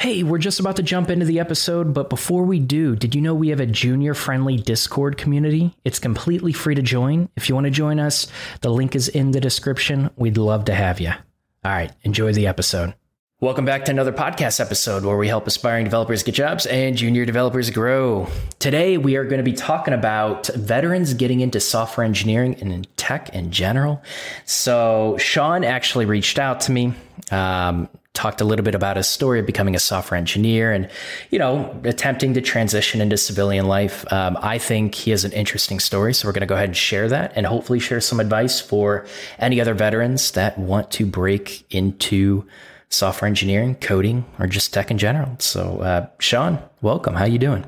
[0.00, 3.20] Hey, we're just about to jump into the episode, but before we do, did you
[3.20, 5.74] know we have a junior friendly Discord community?
[5.84, 7.28] It's completely free to join.
[7.34, 8.28] If you want to join us,
[8.60, 10.08] the link is in the description.
[10.14, 11.10] We'd love to have you.
[11.10, 12.94] All right, enjoy the episode.
[13.40, 17.24] Welcome back to another podcast episode where we help aspiring developers get jobs and junior
[17.24, 18.28] developers grow.
[18.60, 22.84] Today, we are going to be talking about veterans getting into software engineering and in
[22.96, 24.00] tech in general.
[24.44, 26.94] So, Sean actually reached out to me.
[27.32, 27.88] Um,
[28.18, 30.90] talked a little bit about his story of becoming a software engineer and,
[31.30, 34.04] you know, attempting to transition into civilian life.
[34.12, 36.12] Um, I think he has an interesting story.
[36.12, 39.06] So we're going to go ahead and share that and hopefully share some advice for
[39.38, 42.44] any other veterans that want to break into
[42.88, 45.36] software engineering, coding, or just tech in general.
[45.38, 47.14] So, uh, Sean, welcome.
[47.14, 47.64] How you doing?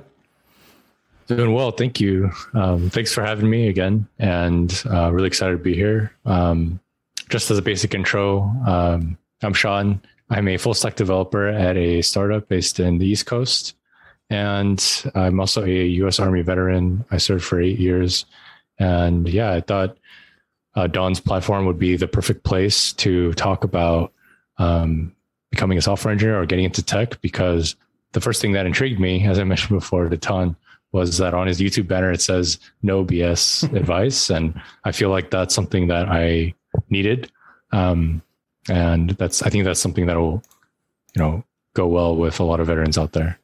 [1.29, 2.32] Doing well, thank you.
[2.55, 6.12] Um, thanks for having me again, and uh, really excited to be here.
[6.27, 6.80] Um,
[7.29, 10.01] just as a basic intro, um, I'm Sean.
[10.30, 13.75] I'm a full stack developer at a startup based in the East Coast.
[14.30, 14.80] And
[15.15, 17.04] I'm also a US Army veteran.
[17.10, 18.24] I served for eight years.
[18.79, 19.99] And yeah, I thought
[20.77, 24.13] uh, Don's platform would be the perfect place to talk about
[24.59, 25.15] um,
[25.51, 27.74] becoming a software engineer or getting into tech because
[28.13, 30.57] the first thing that intrigued me, as I mentioned before to Don,
[30.93, 34.30] was that on his YouTube banner it says no BS advice.
[34.30, 36.54] And I feel like that's something that I
[36.88, 37.32] needed.
[37.73, 38.23] Um,
[38.69, 40.43] and that's I think that's something that will
[41.15, 41.45] you know
[41.75, 43.39] go well with a lot of veterans out there.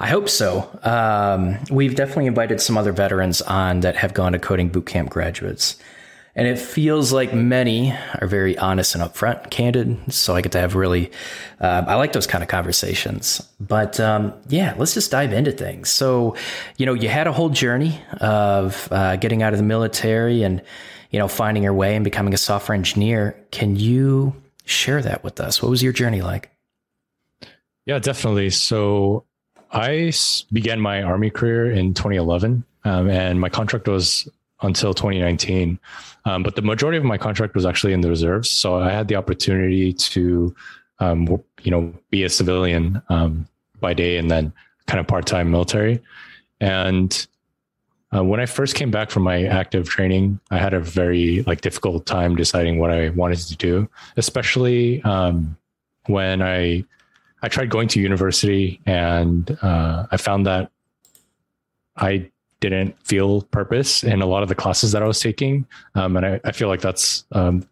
[0.00, 0.68] I hope so.
[0.82, 5.76] Um, we've definitely invited some other veterans on that have gone to coding bootcamp graduates.
[6.36, 10.12] And it feels like many are very honest and upfront, candid.
[10.12, 11.12] So I get to have really,
[11.60, 13.40] uh, I like those kind of conversations.
[13.60, 15.90] But um, yeah, let's just dive into things.
[15.90, 16.36] So,
[16.76, 20.60] you know, you had a whole journey of uh, getting out of the military and
[21.14, 23.36] you know, finding your way and becoming a software engineer.
[23.52, 24.34] Can you
[24.64, 25.62] share that with us?
[25.62, 26.50] What was your journey like?
[27.86, 28.50] Yeah, definitely.
[28.50, 29.24] So
[29.70, 30.12] I
[30.52, 34.28] began my Army career in 2011, um, and my contract was
[34.62, 35.78] until 2019.
[36.24, 38.50] Um, but the majority of my contract was actually in the reserves.
[38.50, 40.52] So I had the opportunity to,
[40.98, 41.28] um,
[41.62, 43.46] you know, be a civilian um,
[43.78, 44.52] by day and then
[44.88, 46.00] kind of part time military.
[46.60, 47.24] And
[48.14, 51.60] uh, when I first came back from my active training, I had a very like
[51.62, 55.56] difficult time deciding what I wanted to do, especially um,
[56.06, 56.84] when I
[57.42, 60.70] I tried going to university and uh, I found that
[61.96, 62.30] I
[62.60, 66.24] didn't feel purpose in a lot of the classes that I was taking, um, and
[66.24, 67.68] I, I, feel like that's um,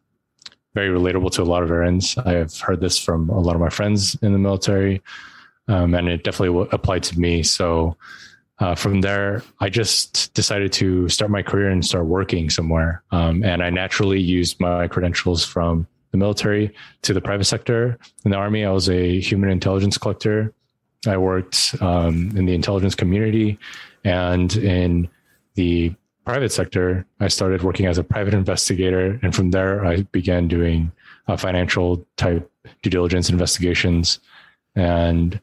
[0.75, 2.19] very relatable to a lot of veterans.
[2.19, 5.03] I have heard this from a lot of my friends in the military,
[5.69, 7.43] um, and it definitely applied to me.
[7.43, 7.97] So
[8.63, 13.03] uh, from there, I just decided to start my career and start working somewhere.
[13.11, 16.73] Um, and I naturally used my credentials from the military
[17.03, 17.99] to the private sector.
[18.25, 20.55] In the Army, I was a human intelligence collector.
[21.09, 23.59] I worked um, in the intelligence community.
[24.05, 25.09] And in
[25.55, 25.93] the
[26.25, 29.19] private sector, I started working as a private investigator.
[29.25, 30.93] And from there, I began doing
[31.27, 32.49] uh, financial type
[32.83, 34.21] due diligence investigations.
[34.77, 35.41] And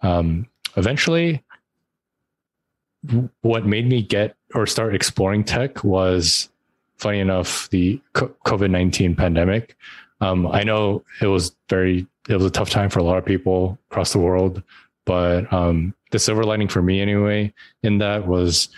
[0.00, 1.44] um, eventually,
[3.42, 6.48] what made me get or start exploring tech was
[6.96, 9.76] funny enough the COVID nineteen pandemic.
[10.20, 13.24] Um, I know it was very it was a tough time for a lot of
[13.24, 14.62] people across the world,
[15.04, 18.68] but um, the silver lining for me anyway in that was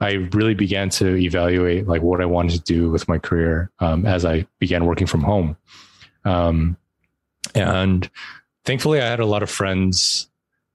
[0.00, 4.06] I really began to evaluate like what I wanted to do with my career um,
[4.06, 5.56] as I began working from home.
[6.24, 6.76] Um,
[7.54, 8.08] and
[8.64, 10.29] thankfully, I had a lot of friends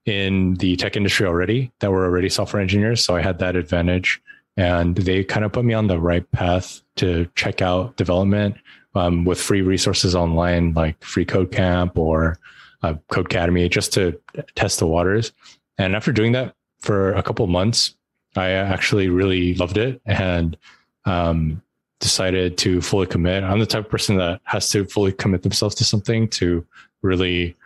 [0.06, 3.04] in the tech industry already that were already software engineers.
[3.04, 4.22] So I had that advantage.
[4.56, 8.56] And they kind of put me on the right path to check out development
[8.94, 12.38] um, with free resources online like Free Code Camp or
[12.82, 14.18] uh, Codecademy just to
[14.54, 15.32] test the waters.
[15.76, 17.94] And after doing that for a couple months,
[18.34, 20.56] I actually really loved it and
[21.04, 21.62] um,
[22.00, 23.44] decided to fully commit.
[23.44, 26.64] I'm the type of person that has to fully commit themselves to something to
[27.02, 27.56] really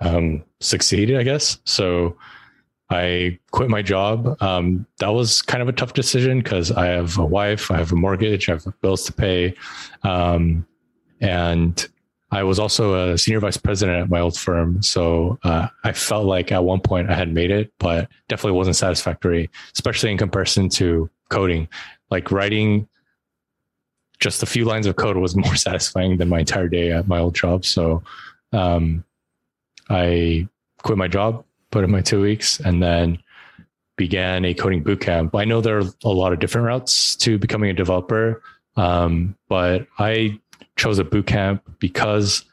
[0.00, 1.58] um, succeed, I guess.
[1.64, 2.16] So
[2.90, 4.40] I quit my job.
[4.42, 7.92] Um, that was kind of a tough decision because I have a wife, I have
[7.92, 9.54] a mortgage, I have bills to pay.
[10.02, 10.66] Um,
[11.20, 11.86] and
[12.30, 14.82] I was also a senior vice president at my old firm.
[14.82, 18.76] So uh, I felt like at one point I had made it, but definitely wasn't
[18.76, 21.68] satisfactory, especially in comparison to coding.
[22.10, 22.88] Like writing
[24.18, 27.18] just a few lines of code was more satisfying than my entire day at my
[27.18, 27.64] old job.
[27.64, 28.02] So
[28.52, 29.04] um,
[29.88, 30.48] I
[30.82, 33.18] quit my job, put in my two weeks, and then
[33.96, 35.38] began a coding bootcamp.
[35.38, 38.42] I know there are a lot of different routes to becoming a developer,
[38.76, 40.38] um, but I
[40.76, 42.44] chose a bootcamp because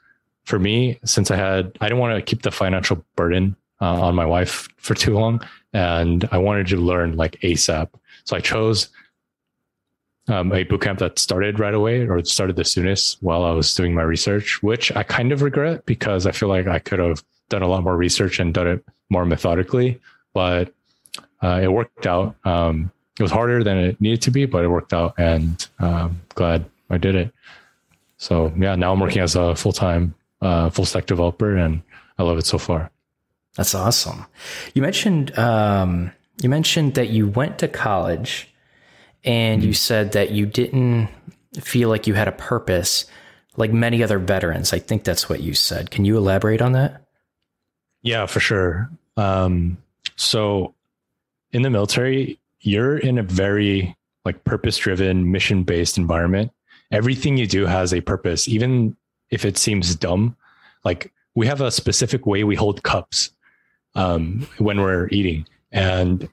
[0.43, 4.15] for me, since I had, I didn't want to keep the financial burden uh, on
[4.15, 5.41] my wife for too long,
[5.73, 7.89] and I wanted to learn like ASAP.
[8.23, 8.89] So I chose
[10.27, 13.93] um, a bootcamp that started right away or started the soonest while I was doing
[13.93, 17.61] my research, which I kind of regret because I feel like I could have done
[17.61, 19.99] a lot more research and done it more methodically,
[20.33, 20.73] but
[21.41, 22.35] uh, it worked out.
[22.43, 26.21] Um, it was harder than it needed to be, but it worked out, and um,
[26.29, 27.33] glad I did it.
[28.17, 31.81] So yeah, now I'm working as a full time uh, full stack developer, and
[32.17, 32.91] I love it so far.
[33.55, 34.25] That's awesome.
[34.73, 36.11] You mentioned um,
[36.41, 38.49] you mentioned that you went to college,
[39.25, 41.09] and you said that you didn't
[41.59, 43.05] feel like you had a purpose,
[43.57, 44.71] like many other veterans.
[44.71, 45.91] I think that's what you said.
[45.91, 47.01] Can you elaborate on that?
[48.03, 48.89] Yeah, for sure.
[49.17, 49.77] Um,
[50.15, 50.75] so
[51.51, 53.95] in the military, you're in a very
[54.25, 56.51] like purpose driven, mission based environment.
[56.91, 58.95] Everything you do has a purpose, even
[59.31, 60.35] if it seems dumb.
[60.83, 63.31] Like we have a specific way we hold cups
[63.95, 65.47] um, when we're eating.
[65.71, 66.29] And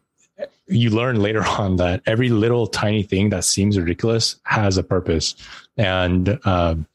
[0.66, 5.34] you learn later on that every little tiny thing that seems ridiculous has a purpose.
[5.76, 6.86] And um,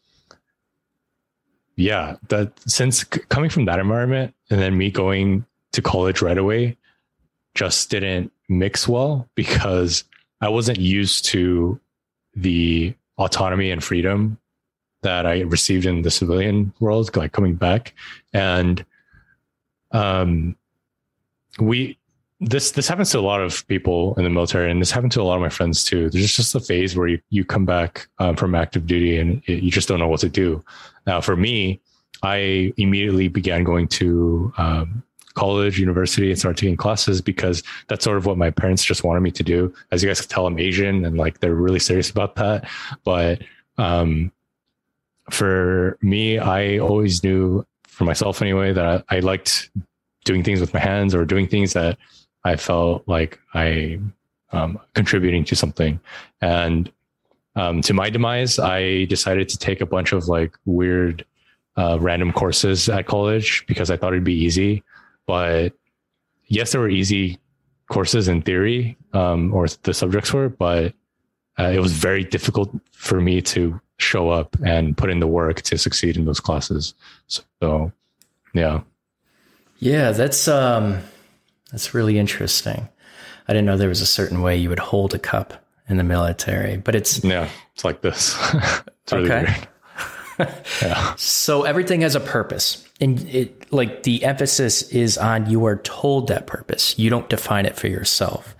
[1.75, 6.77] yeah, that since coming from that environment and then me going to college right away
[7.53, 10.03] just didn't mix well because
[10.41, 11.79] I wasn't used to
[12.35, 14.37] the autonomy and freedom
[15.01, 17.93] that I received in the civilian world, like coming back.
[18.33, 18.83] And
[19.91, 20.55] um,
[21.59, 21.97] we
[22.39, 25.21] this this happens to a lot of people in the military, and this happened to
[25.21, 26.09] a lot of my friends too.
[26.09, 29.63] There's just a phase where you, you come back um, from active duty and it,
[29.63, 30.63] you just don't know what to do.
[31.07, 31.81] Now, for me,
[32.21, 35.03] I immediately began going to um,
[35.33, 39.21] college, university, and started taking classes because that's sort of what my parents just wanted
[39.21, 39.73] me to do.
[39.91, 42.69] As you guys can tell, I'm Asian, and like they're really serious about that.
[43.03, 43.41] But
[43.79, 44.31] um,
[45.31, 49.71] for me, I always knew for myself anyway that I, I liked
[50.23, 51.97] doing things with my hands or doing things that
[52.47, 53.99] I felt like I
[54.51, 55.99] um, contributing to something.
[56.41, 56.89] And
[57.55, 61.25] um, to my demise, I decided to take a bunch of like weird,
[61.75, 64.83] uh, random courses at college because I thought it'd be easy.
[65.25, 65.73] But
[66.45, 67.37] yes, there were easy
[67.91, 70.93] courses in theory, um, or the subjects were, but
[71.59, 75.61] uh, it was very difficult for me to show up and put in the work
[75.63, 76.93] to succeed in those classes.
[77.27, 77.91] So,
[78.53, 78.81] yeah.
[79.79, 81.01] Yeah, that's um
[81.71, 82.89] that's really interesting.
[83.47, 85.53] I didn't know there was a certain way you would hold a cup
[85.89, 88.35] in the military, but it's Yeah, it's like this.
[88.53, 89.43] it's really okay.
[89.43, 89.67] weird.
[90.81, 91.13] yeah.
[91.15, 92.85] So everything has a purpose.
[92.99, 96.97] And it like the emphasis is on you are told that purpose.
[96.97, 98.55] You don't define it for yourself.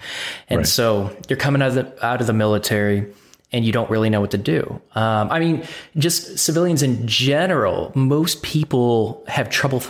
[0.50, 0.68] And right.
[0.68, 3.12] so you're coming out of the out of the military
[3.52, 4.82] and you don't really know what to do.
[4.94, 5.66] Um, I mean,
[5.98, 9.82] just civilians in general, most people have trouble,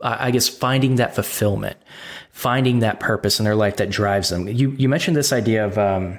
[0.00, 1.76] I guess, finding that fulfillment,
[2.34, 4.48] finding that purpose in their life that drives them.
[4.48, 6.18] You you mentioned this idea of um,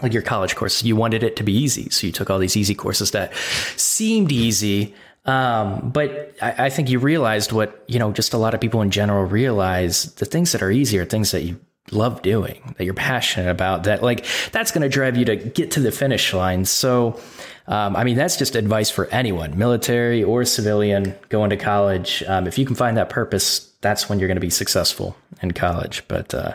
[0.00, 0.82] like your college course.
[0.84, 3.34] You wanted it to be easy, so you took all these easy courses that
[3.76, 4.94] seemed easy.
[5.26, 8.12] Um, but I, I think you realized what you know.
[8.12, 11.32] Just a lot of people in general realize the things that are easy are things
[11.32, 11.58] that you
[11.90, 15.72] love doing, that you're passionate about, that like that's going to drive you to get
[15.72, 16.64] to the finish line.
[16.64, 17.18] So,
[17.66, 22.22] um, I mean, that's just advice for anyone, military or civilian, going to college.
[22.28, 25.52] Um, if you can find that purpose, that's when you're going to be successful in
[25.52, 26.02] college.
[26.08, 26.54] But uh,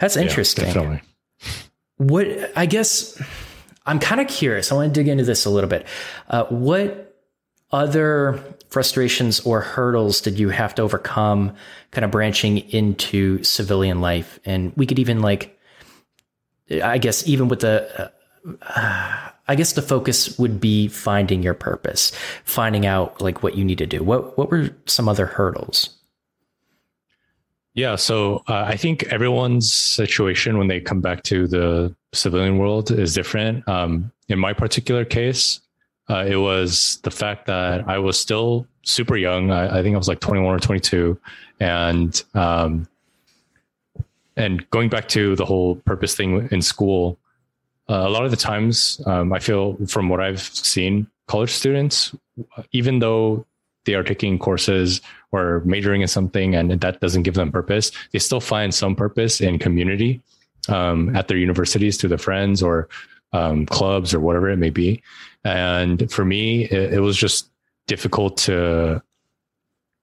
[0.00, 0.74] that's interesting.
[0.74, 1.00] Yeah.
[1.96, 2.26] What
[2.56, 3.20] I guess
[3.86, 4.70] I'm kind of curious.
[4.70, 5.86] I want to dig into this a little bit.
[6.28, 7.08] Uh, what
[7.70, 11.54] other frustrations or hurdles did you have to overcome
[11.90, 15.58] kind of branching into civilian life and we could even like
[16.82, 18.12] i guess even with the
[18.62, 22.12] uh, i guess the focus would be finding your purpose
[22.44, 25.97] finding out like what you need to do what what were some other hurdles
[27.78, 32.90] yeah so uh, i think everyone's situation when they come back to the civilian world
[32.90, 35.60] is different um, in my particular case
[36.10, 39.50] uh, it was the fact that I was still super young.
[39.50, 41.20] I, I, think I was like 21 or 22,
[41.60, 42.88] and um,
[44.36, 47.18] and going back to the whole purpose thing in school,
[47.90, 52.14] uh, a lot of the times um, I feel from what I've seen, college students,
[52.72, 53.44] even though
[53.84, 55.00] they are taking courses
[55.32, 59.40] or majoring in something and that doesn't give them purpose, they still find some purpose
[59.40, 60.20] in community
[60.68, 62.88] um, at their universities to their friends or
[63.32, 65.02] um, clubs or whatever it may be.
[65.44, 67.50] And for me, it, it was just
[67.86, 69.02] difficult to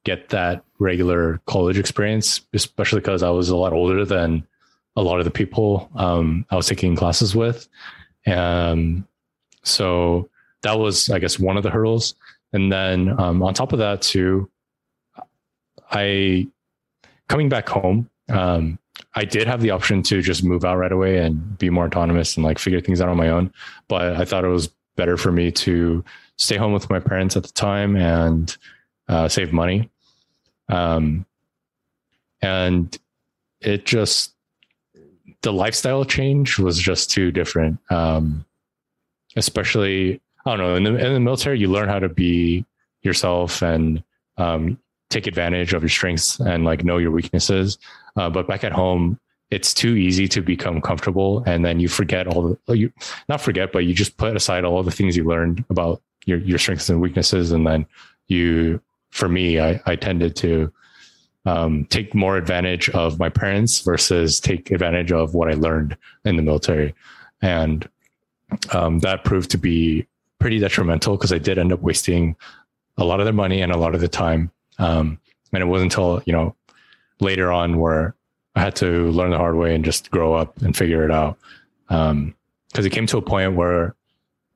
[0.03, 4.46] get that regular college experience, especially because I was a lot older than
[4.96, 7.67] a lot of the people um, I was taking classes with.
[8.27, 9.08] Um,
[9.63, 10.29] so
[10.62, 12.15] that was, I guess, one of the hurdles.
[12.53, 14.50] And then um, on top of that, too,
[15.95, 16.47] I
[17.29, 18.77] coming back home, um,
[19.15, 22.35] I did have the option to just move out right away and be more autonomous
[22.35, 23.51] and like figure things out on my own.
[23.87, 26.03] But I thought it was better for me to
[26.37, 28.55] stay home with my parents at the time and
[29.07, 29.89] uh, save money.
[30.67, 31.25] Um,
[32.41, 32.97] and
[33.61, 34.33] it just,
[35.41, 37.79] the lifestyle change was just too different.
[37.89, 38.45] Um,
[39.35, 42.65] especially, I don't know, in the, in the military, you learn how to be
[43.01, 44.03] yourself and
[44.37, 44.77] um,
[45.09, 47.77] take advantage of your strengths and like know your weaknesses.
[48.15, 49.19] Uh, but back at home,
[49.51, 52.91] it's too easy to become comfortable and then you forget all the you
[53.29, 56.57] not forget but you just put aside all the things you learned about your your
[56.57, 57.85] strengths and weaknesses and then
[58.27, 58.81] you
[59.12, 60.71] for me i i tended to
[61.47, 65.95] um, take more advantage of my parents versus take advantage of what i learned
[66.25, 66.95] in the military
[67.41, 67.88] and
[68.74, 70.07] um, that proved to be
[70.39, 72.35] pretty detrimental because i did end up wasting
[72.97, 75.20] a lot of their money and a lot of the time um,
[75.53, 76.55] and it wasn't until you know
[77.20, 78.15] later on where
[78.55, 81.38] I had to learn the hard way and just grow up and figure it out.
[81.89, 82.36] Um,
[82.74, 83.96] cause it came to a point where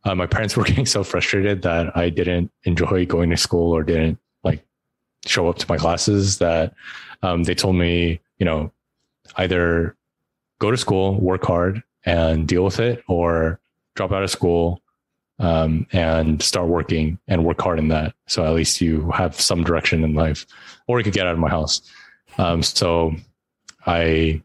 [0.05, 3.83] uh, my parents were getting so frustrated that I didn't enjoy going to school or
[3.83, 4.65] didn't like
[5.25, 6.73] show up to my classes that,
[7.21, 8.71] um, they told me, you know,
[9.35, 9.95] either
[10.59, 13.59] go to school, work hard and deal with it or
[13.95, 14.81] drop out of school,
[15.39, 18.13] um, and start working and work hard in that.
[18.27, 20.45] So at least you have some direction in life
[20.87, 21.81] or you could get out of my house.
[22.37, 23.15] Um, so
[23.85, 24.41] I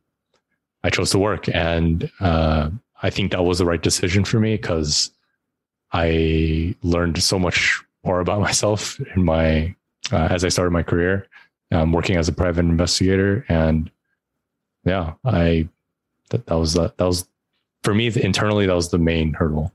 [0.83, 2.69] I chose to work, and uh,
[3.03, 5.11] I think that was the right decision for me because
[5.93, 9.75] I learned so much more about myself in my
[10.13, 11.27] uh, as I started my career,
[11.73, 13.91] um, working as a private investigator, and
[14.85, 15.69] yeah, I
[16.31, 17.27] that, that was that, that was
[17.83, 19.73] for me internally that was the main hurdle.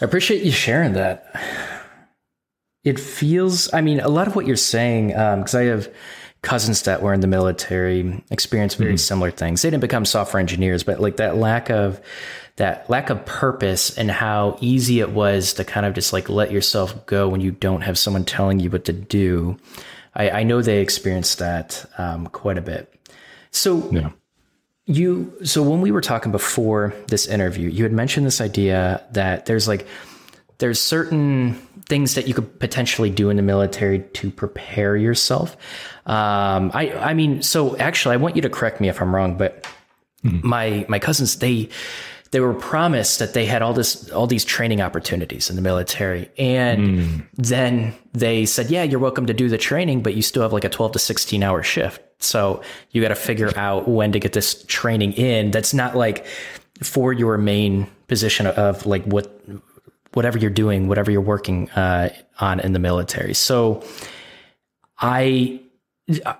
[0.00, 1.34] I appreciate you sharing that
[2.84, 5.92] it feels i mean a lot of what you're saying because um, i have
[6.42, 8.96] cousins that were in the military experienced very mm-hmm.
[8.96, 12.00] similar things they didn't become software engineers but like that lack of
[12.56, 16.52] that lack of purpose and how easy it was to kind of just like let
[16.52, 19.56] yourself go when you don't have someone telling you what to do
[20.14, 22.92] i, I know they experienced that um, quite a bit
[23.50, 24.10] so yeah.
[24.86, 29.46] You so when we were talking before this interview you had mentioned this idea that
[29.46, 29.86] there's like
[30.58, 31.54] there's certain
[31.86, 35.56] things that you could potentially do in the military to prepare yourself.
[36.06, 39.36] Um, I, I mean, so actually, I want you to correct me if I'm wrong,
[39.36, 39.66] but
[40.24, 40.42] mm.
[40.42, 41.68] my my cousins they
[42.34, 46.28] they were promised that they had all this all these training opportunities in the military
[46.36, 47.26] and mm.
[47.34, 50.64] then they said yeah you're welcome to do the training but you still have like
[50.64, 54.32] a 12 to 16 hour shift so you got to figure out when to get
[54.32, 56.26] this training in that's not like
[56.82, 59.40] for your main position of like what
[60.14, 62.10] whatever you're doing, whatever you're working uh,
[62.40, 63.34] on in the military.
[63.34, 63.82] So,
[64.98, 65.60] I,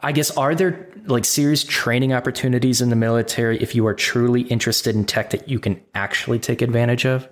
[0.02, 4.42] I guess, are there like serious training opportunities in the military if you are truly
[4.42, 7.28] interested in tech that you can actually take advantage of?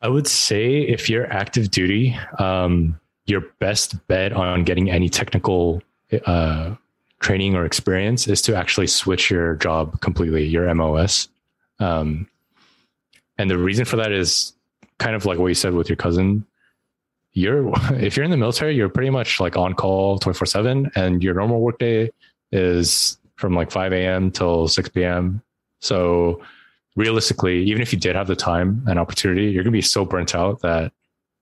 [0.00, 5.82] I would say if you're active duty, um, your best bet on getting any technical
[6.24, 6.76] uh,
[7.18, 11.28] training or experience is to actually switch your job completely, your MOS.
[11.80, 12.28] Um,
[13.38, 14.52] and the reason for that is
[14.98, 16.46] kind of like what you said with your cousin,
[17.38, 21.22] you're if you're in the military, you're pretty much like on call 24 seven, and
[21.22, 22.10] your normal workday
[22.52, 24.30] is from like 5 a.m.
[24.30, 25.42] till 6 p.m.
[25.80, 26.42] So
[26.96, 30.34] realistically, even if you did have the time and opportunity, you're gonna be so burnt
[30.34, 30.92] out that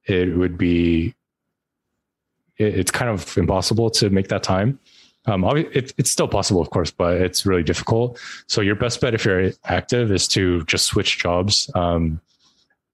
[0.04, 1.14] it would be
[2.58, 4.78] it, it's kind of impossible to make that time.
[5.28, 8.20] Um, it, it's still possible, of course, but it's really difficult.
[8.46, 11.68] So your best bet if you're active is to just switch jobs.
[11.74, 12.20] Um,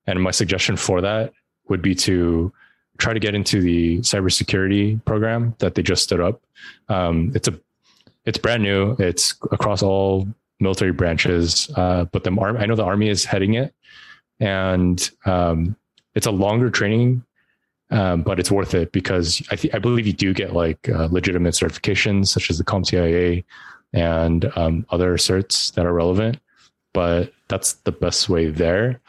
[0.06, 1.34] and my suggestion for that
[1.68, 2.50] would be to
[3.02, 6.40] try to get into the cybersecurity program that they just stood up.
[6.88, 7.58] Um, it's a
[8.24, 8.94] it's brand new.
[9.00, 10.28] It's across all
[10.60, 13.74] military branches, uh, but the army, I know the army is heading it,
[14.38, 15.74] and um,
[16.14, 17.24] it's a longer training,
[17.90, 21.08] um, but it's worth it because I think I believe you do get like uh,
[21.10, 23.42] legitimate certifications such as the CompTIA
[23.92, 26.38] and um, other certs that are relevant.
[26.94, 29.00] But that's the best way there.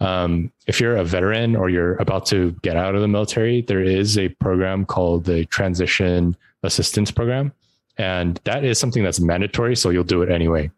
[0.00, 3.82] Um, if you're a veteran or you're about to get out of the military, there
[3.82, 7.52] is a program called the Transition Assistance Program.
[7.96, 9.76] And that is something that's mandatory.
[9.76, 10.70] So you'll do it anyway.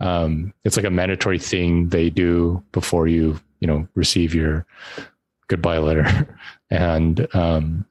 [0.00, 4.66] Um, it's like a mandatory thing they do before you, you know, receive your
[5.48, 6.36] goodbye letter.
[6.70, 7.86] and um,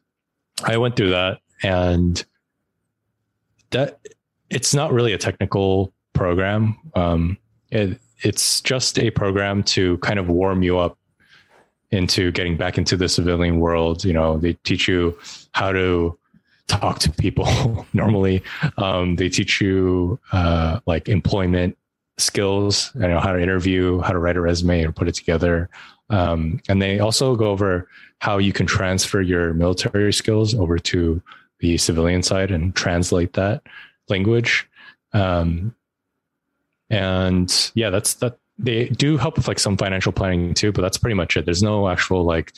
[0.63, 2.23] I went through that and
[3.71, 3.99] that
[4.49, 6.77] it's not really a technical program.
[6.95, 7.37] Um,
[7.71, 10.97] it, it's just a program to kind of warm you up
[11.91, 14.03] into getting back into the civilian world.
[14.03, 15.17] You know, they teach you
[15.51, 16.17] how to
[16.67, 18.41] talk to people normally.
[18.77, 21.77] Um, they teach you uh, like employment
[22.17, 25.69] skills, you know, how to interview, how to write a resume or put it together.
[26.09, 27.87] Um, and they also go over
[28.19, 31.21] how you can transfer your military skills over to
[31.59, 33.63] the civilian side and translate that
[34.09, 34.67] language.
[35.13, 35.75] Um,
[36.93, 38.37] and yeah, that's that.
[38.59, 41.45] They do help with like some financial planning too, but that's pretty much it.
[41.45, 42.53] There's no actual like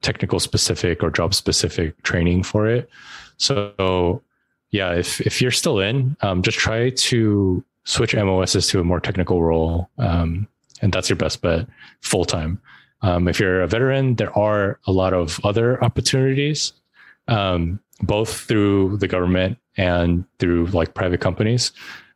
[0.00, 2.88] technical specific or job specific training for it.
[3.36, 4.22] So
[4.70, 9.00] yeah, if if you're still in, um, just try to switch MOSs to a more
[9.00, 10.46] technical role, um,
[10.82, 11.66] and that's your best bet
[12.00, 12.60] full time.
[13.02, 16.74] Um, if you're a veteran, there are a lot of other opportunities,
[17.26, 21.72] um, both through the government and through like private companies.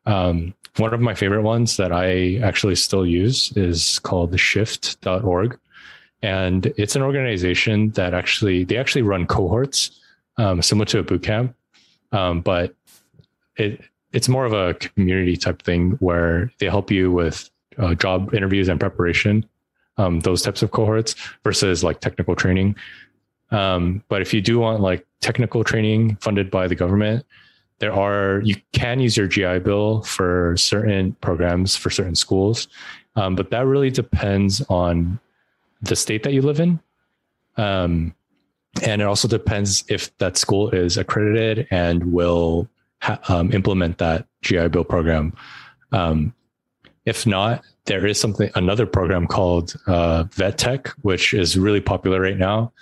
[0.06, 5.58] Um, one of my favorite ones that I actually still use is called shift.org.
[6.22, 10.00] And it's an organization that actually, they actually run cohorts
[10.36, 11.54] um, similar to a boot camp.
[12.12, 12.74] Um, but
[13.56, 18.34] it, it's more of a community type thing where they help you with uh, job
[18.34, 19.44] interviews and preparation,
[19.98, 22.76] um, those types of cohorts versus like technical training.
[23.50, 27.24] Um, but if you do want like technical training funded by the government,
[27.78, 32.68] there are you can use your GI Bill for certain programs for certain schools,
[33.16, 35.18] um, but that really depends on
[35.82, 36.80] the state that you live in.
[37.56, 38.14] Um,
[38.82, 42.68] and it also depends if that school is accredited and will
[43.02, 45.32] ha- um, implement that GI Bill program.
[45.92, 46.34] Um,
[47.06, 52.20] if not, there is something another program called uh, VET TEC, which is really popular
[52.20, 52.72] right now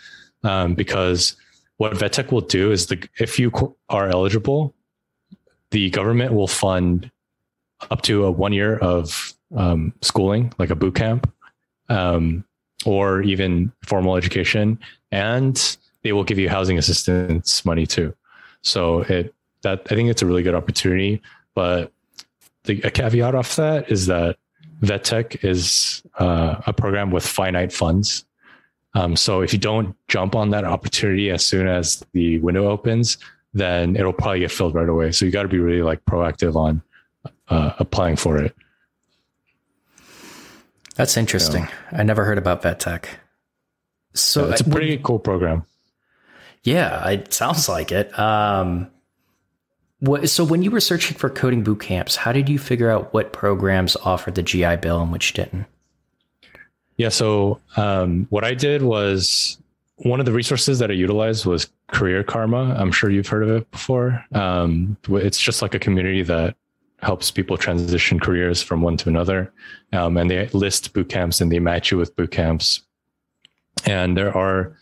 [0.44, 1.36] um, because
[1.76, 3.50] what VET TEC will do is the if you
[3.88, 4.74] are eligible,
[5.72, 7.10] the government will fund
[7.90, 11.30] up to a one year of um, schooling, like a boot camp,
[11.88, 12.44] um,
[12.86, 14.78] or even formal education,
[15.10, 18.14] and they will give you housing assistance money too.
[18.62, 21.22] So it that I think it's a really good opportunity.
[21.54, 21.92] But
[22.64, 24.36] the, a caveat off that is that
[24.80, 28.24] VET TEC is uh, a program with finite funds.
[28.94, 33.16] Um, so if you don't jump on that opportunity as soon as the window opens,
[33.54, 35.12] then it'll probably get filled right away.
[35.12, 36.82] So you got to be really like proactive on
[37.48, 38.54] uh, applying for it.
[40.96, 41.68] That's interesting.
[41.90, 43.08] I never heard about VET TEC.
[44.14, 45.64] So yeah, it's a pretty cool program.
[46.64, 48.16] Yeah, it sounds like it.
[48.18, 48.90] Um,
[50.00, 53.14] what, so when you were searching for coding boot camps, how did you figure out
[53.14, 55.66] what programs offered the GI Bill and which didn't?
[56.96, 59.58] Yeah, so um, what I did was
[60.02, 62.74] one of the resources that I utilized was Career Karma.
[62.78, 64.24] I'm sure you've heard of it before.
[64.32, 66.56] Um, it's just like a community that
[67.00, 69.52] helps people transition careers from one to another.
[69.92, 72.82] Um, and they list boot camps and they match you with boot camps.
[73.84, 74.76] And there are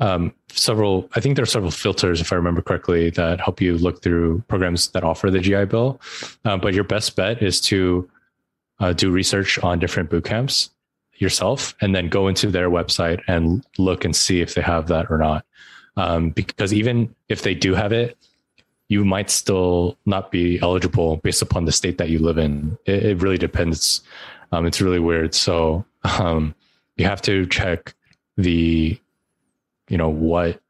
[0.00, 3.78] um, several, I think there are several filters, if I remember correctly, that help you
[3.78, 6.00] look through programs that offer the GI Bill.
[6.44, 8.08] Uh, but your best bet is to
[8.80, 10.70] uh, do research on different boot camps
[11.24, 15.10] yourself and then go into their website and look and see if they have that
[15.10, 15.44] or not.
[15.96, 18.16] Um, because even if they do have it,
[18.88, 22.76] you might still not be eligible based upon the state that you live in.
[22.84, 24.02] It, it really depends.
[24.52, 25.34] Um, it's really weird.
[25.34, 26.54] So um,
[26.96, 27.94] you have to check
[28.36, 28.98] the,
[29.88, 30.60] you know, what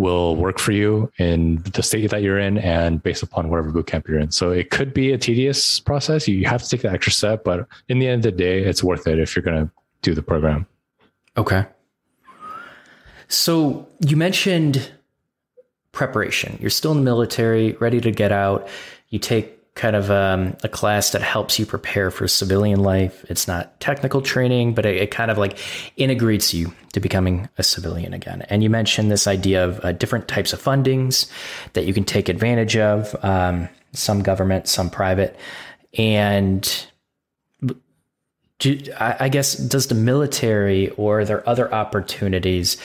[0.00, 4.08] will work for you in the state that you're in and based upon whatever bootcamp
[4.08, 4.30] you're in.
[4.30, 6.26] So it could be a tedious process.
[6.26, 8.82] You have to take the extra step, but in the end of the day, it's
[8.82, 10.66] worth it if you're going to do the program.
[11.36, 11.66] Okay.
[13.28, 14.90] So you mentioned
[15.92, 16.56] preparation.
[16.62, 18.68] You're still in the military, ready to get out.
[19.10, 23.24] You take kind of um, a class that helps you prepare for civilian life.
[23.28, 25.58] It's not technical training, but it, it, kind of like
[25.96, 28.42] integrates you to becoming a civilian again.
[28.50, 31.30] And you mentioned this idea of uh, different types of fundings
[31.74, 35.36] that you can take advantage of, um, some government, some private.
[35.96, 36.86] And
[38.58, 42.76] do, I, I guess, does the military or are there other opportunities?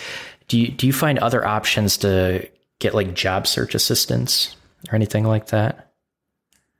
[0.47, 2.47] Do you, do you find other options to
[2.79, 4.55] get like job search assistance
[4.89, 5.84] or anything like that?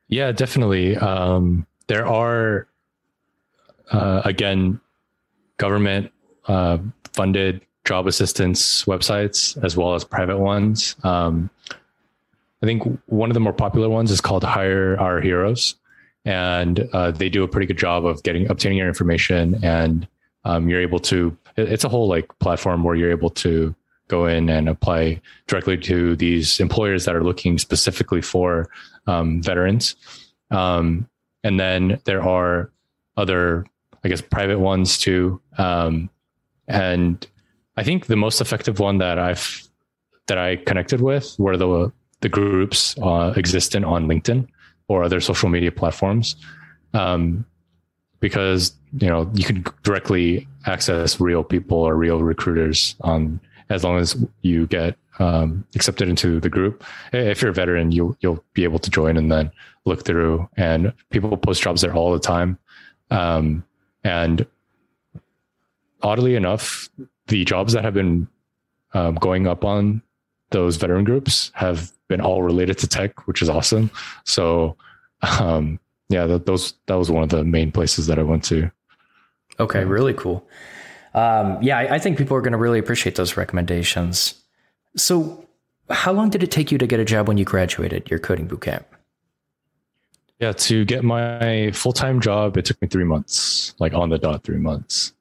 [0.07, 0.95] Yeah, definitely.
[0.97, 2.67] Um, there are,
[3.91, 4.79] uh, again,
[5.57, 6.11] government
[6.47, 6.77] uh,
[7.13, 10.95] funded job assistance websites as well as private ones.
[11.03, 11.49] Um,
[12.61, 15.75] I think one of the more popular ones is called Hire Our Heroes,
[16.23, 20.07] and uh, they do a pretty good job of getting obtaining your information, and
[20.45, 21.37] um, you're able to.
[21.57, 23.75] It's a whole like platform where you're able to
[24.07, 28.69] go in and apply directly to these employers that are looking specifically for
[29.07, 29.95] um, veterans.
[30.51, 31.09] Um,
[31.43, 32.71] and then there are
[33.17, 33.65] other,
[34.03, 35.41] I guess, private ones too.
[35.57, 36.09] Um,
[36.67, 37.25] and
[37.77, 39.67] I think the most effective one that I've
[40.27, 41.91] that I connected with were the
[42.21, 44.47] the groups uh, existent on LinkedIn
[44.87, 46.35] or other social media platforms,
[46.93, 47.45] um,
[48.19, 53.39] because you know you can directly access real people or real recruiters on
[53.69, 56.83] as long as you get um, accepted into the group.
[57.13, 59.51] If you're a veteran, you'll you'll be able to join and then
[59.85, 60.49] look through.
[60.57, 62.57] And people post jobs there all the time.
[63.11, 63.63] Um,
[64.03, 64.45] and
[66.01, 66.89] oddly enough,
[67.27, 68.27] the jobs that have been
[68.93, 70.01] um, going up on
[70.51, 73.89] those veteran groups have been all related to tech, which is awesome.
[74.25, 74.77] So,
[75.39, 78.71] um, yeah, that, those that was one of the main places that I went to.
[79.59, 80.47] Okay, really cool.
[81.15, 84.35] Um, yeah, I, I think people are going to really appreciate those recommendations.
[84.97, 85.47] So,
[85.89, 88.47] how long did it take you to get a job when you graduated your coding
[88.47, 88.83] bootcamp?
[90.39, 94.17] Yeah, to get my full time job, it took me three months, like on the
[94.17, 95.13] dot, three months.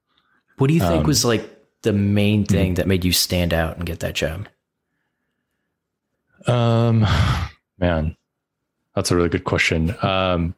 [0.58, 1.48] What do you think um, was like
[1.82, 2.74] the main thing mm-hmm.
[2.74, 4.48] that made you stand out and get that job?
[6.46, 7.06] Um,
[7.78, 8.16] man,
[8.96, 9.94] that's a really good question.
[10.02, 10.56] Um,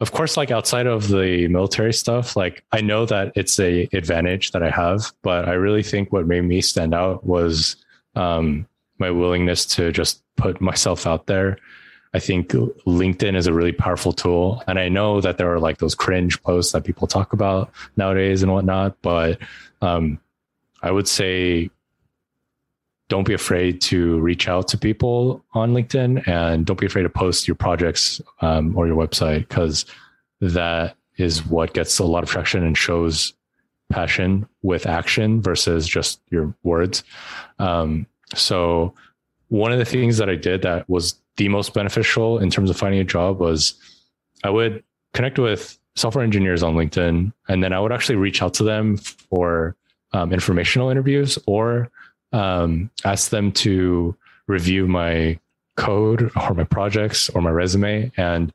[0.00, 4.50] of course, like outside of the military stuff, like I know that it's a advantage
[4.52, 7.76] that I have, but I really think what made me stand out was
[8.14, 8.66] um,
[8.98, 11.58] my willingness to just put myself out there.
[12.12, 15.78] I think LinkedIn is a really powerful tool, and I know that there are like
[15.78, 19.38] those cringe posts that people talk about nowadays and whatnot, but
[19.80, 20.18] um,
[20.82, 21.70] I would say
[23.08, 27.08] don't be afraid to reach out to people on LinkedIn and don't be afraid to
[27.08, 29.86] post your projects um, or your website because
[30.40, 33.32] that is what gets a lot of traction and shows
[33.90, 37.04] passion with action versus just your words.
[37.58, 38.92] Um, so
[39.48, 42.76] one of the things that I did that was the most beneficial in terms of
[42.76, 43.74] finding a job was
[44.42, 44.82] I would
[45.14, 48.96] connect with software engineers on LinkedIn, and then I would actually reach out to them
[48.96, 49.76] for
[50.12, 51.90] um, informational interviews or
[52.32, 55.38] um, ask them to review my
[55.76, 58.10] code or my projects or my resume.
[58.16, 58.52] And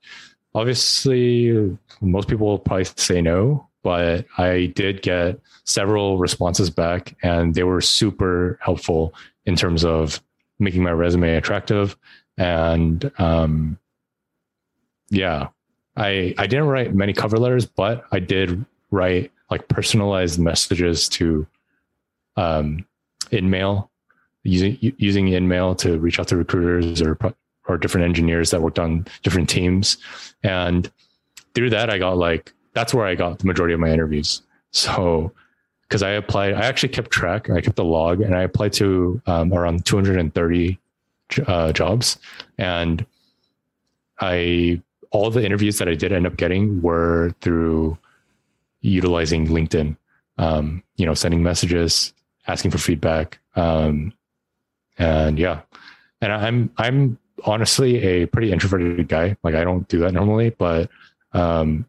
[0.54, 7.56] obviously, most people will probably say no, but I did get several responses back, and
[7.56, 9.14] they were super helpful
[9.46, 10.22] in terms of
[10.60, 11.98] making my resume attractive.
[12.38, 13.78] And um,
[15.10, 15.48] yeah,
[15.96, 21.46] I I didn't write many cover letters, but I did write like personalized messages to
[22.38, 22.86] um,
[23.32, 23.88] InMail
[24.44, 27.18] using using InMail to reach out to recruiters or
[27.68, 29.98] or different engineers that worked on different teams,
[30.44, 30.92] and
[31.54, 34.42] through that I got like that's where I got the majority of my interviews.
[34.72, 35.32] So
[35.84, 39.22] because I applied, I actually kept track, I kept the log, and I applied to
[39.26, 40.80] um, around 230
[41.48, 42.18] uh, jobs,
[42.58, 43.06] and
[44.20, 47.98] I all the interviews that I did end up getting were through
[48.80, 49.98] utilizing LinkedIn.
[50.38, 52.14] Um, you know, sending messages,
[52.48, 54.14] asking for feedback, um,
[54.98, 55.62] and yeah,
[56.22, 59.36] and I'm I'm honestly a pretty introverted guy.
[59.44, 60.90] Like I don't do that normally, but
[61.34, 61.86] um,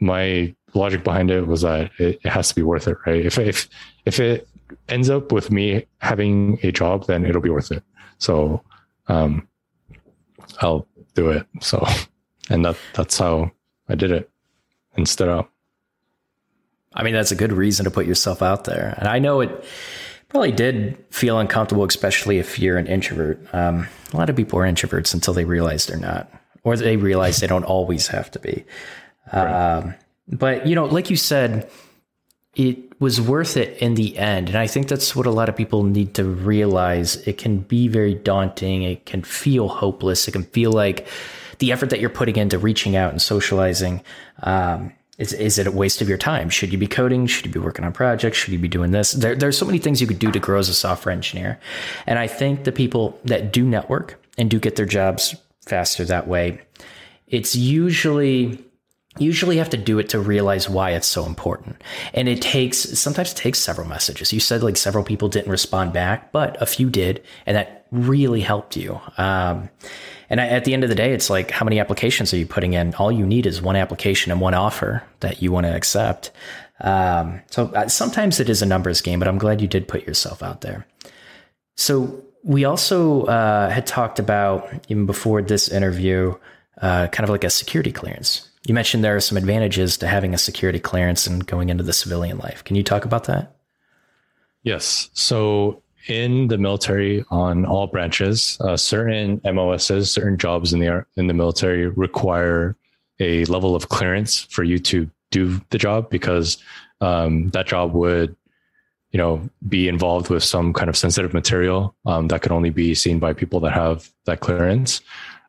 [0.00, 3.24] my logic behind it was that it, it has to be worth it, right?
[3.24, 3.68] If if
[4.04, 4.48] if it
[4.88, 7.82] ends up with me having a job, then it'll be worth it.
[8.18, 8.62] So
[9.08, 9.48] um,
[10.60, 11.46] I'll do it.
[11.60, 11.86] So,
[12.50, 13.50] and that that's how
[13.88, 14.30] I did it
[14.96, 15.50] and stood up.
[16.98, 18.94] I mean, that's a good reason to put yourself out there.
[18.98, 19.64] And I know it
[20.28, 23.38] probably did feel uncomfortable, especially if you're an introvert.
[23.54, 26.30] Um, a lot of people are introverts until they realize they're not,
[26.64, 28.64] or they realize they don't always have to be.
[29.32, 29.76] Right.
[29.76, 29.94] Um,
[30.26, 31.70] but, you know, like you said,
[32.56, 34.48] it was worth it in the end.
[34.48, 37.16] And I think that's what a lot of people need to realize.
[37.28, 41.06] It can be very daunting, it can feel hopeless, it can feel like
[41.60, 44.02] the effort that you're putting into reaching out and socializing.
[44.42, 46.48] Um, is, is it a waste of your time?
[46.48, 47.26] Should you be coding?
[47.26, 48.38] Should you be working on projects?
[48.38, 49.12] Should you be doing this?
[49.12, 51.58] There, there's so many things you could do to grow as a software engineer.
[52.06, 55.34] And I think the people that do network and do get their jobs
[55.66, 56.60] faster that way,
[57.26, 58.64] it's usually
[59.18, 61.82] usually have to do it to realize why it's so important.
[62.14, 64.32] And it takes sometimes it takes several messages.
[64.32, 68.40] You said like several people didn't respond back, but a few did, and that really
[68.40, 69.00] helped you.
[69.16, 69.68] Um,
[70.30, 72.74] and at the end of the day, it's like, how many applications are you putting
[72.74, 72.94] in?
[72.94, 76.30] All you need is one application and one offer that you want to accept.
[76.80, 80.06] Um, so uh, sometimes it is a numbers game, but I'm glad you did put
[80.06, 80.86] yourself out there.
[81.76, 86.34] So we also uh, had talked about, even before this interview,
[86.80, 88.48] uh, kind of like a security clearance.
[88.66, 91.92] You mentioned there are some advantages to having a security clearance and going into the
[91.92, 92.62] civilian life.
[92.64, 93.56] Can you talk about that?
[94.62, 95.08] Yes.
[95.14, 101.26] So in the military on all branches, uh, certain MOSs, certain jobs in the in
[101.26, 102.76] the military require
[103.20, 106.58] a level of clearance for you to do the job because
[107.00, 108.34] um, that job would
[109.10, 112.94] you know be involved with some kind of sensitive material um, that could only be
[112.94, 115.00] seen by people that have that clearance.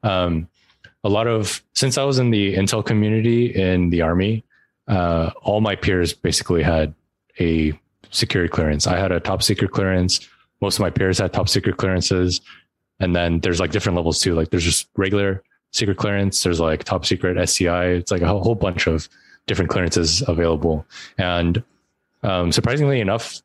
[0.03, 0.47] Um,
[1.03, 4.43] a lot of since i was in the intel community in the army
[4.89, 6.93] uh, all my peers basically had
[7.39, 7.71] a
[8.09, 8.87] security clearance.
[8.87, 10.27] I had a top secret clearance
[10.61, 12.41] most of my peers had top secret clearances.
[12.99, 14.35] And then there's like different levels too.
[14.35, 16.43] Like there's just regular secret clearance.
[16.43, 19.07] There's like top secret sci it's like a whole bunch of
[19.47, 20.85] different clearances available.
[21.17, 21.63] And
[22.23, 23.41] um, surprisingly enough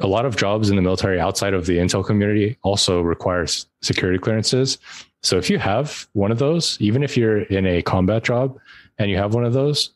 [0.00, 4.18] a lot of jobs in the military outside of the intel community also requires security
[4.18, 4.78] clearances.
[5.22, 8.58] So if you have one of those, even if you're in a combat job
[8.98, 9.90] and you have one of those,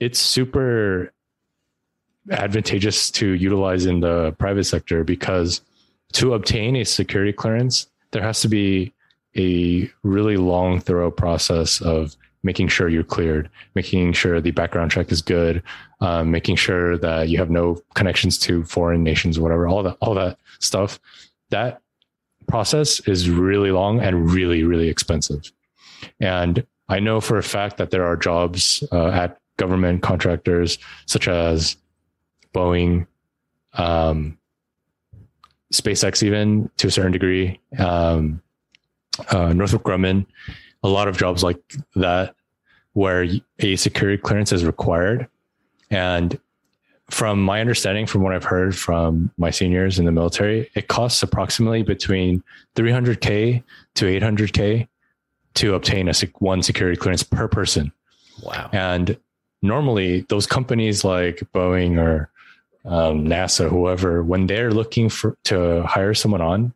[0.00, 1.12] it's super
[2.30, 5.60] advantageous to utilize in the private sector because
[6.12, 8.92] to obtain a security clearance, there has to be
[9.36, 15.10] a really long, thorough process of making sure you're cleared, making sure the background check
[15.10, 15.62] is good,
[16.00, 20.14] um, making sure that you have no connections to foreign nations, whatever, all that, all
[20.14, 20.98] that stuff.
[21.50, 21.80] That
[22.48, 25.52] process is really long and really, really expensive.
[26.20, 31.28] And I know for a fact that there are jobs uh, at government contractors such
[31.28, 31.76] as
[32.54, 33.06] Boeing,
[33.74, 34.38] um,
[35.72, 38.42] SpaceX, even to a certain degree, um,
[39.30, 40.26] uh, Northrop Grumman,
[40.82, 41.58] a lot of jobs like
[41.96, 42.34] that
[42.94, 43.26] where
[43.60, 45.28] a security clearance is required.
[45.90, 46.38] And
[47.10, 51.22] from my understanding, from what I've heard from my seniors in the military, it costs
[51.22, 52.42] approximately between
[52.74, 53.62] 300K
[53.94, 54.88] to 800K
[55.54, 57.92] to obtain a one security clearance per person.
[58.42, 58.70] Wow.
[58.72, 59.18] And
[59.60, 62.30] normally, those companies like Boeing or
[62.84, 66.74] um, NASA, whoever, when they're looking for to hire someone on,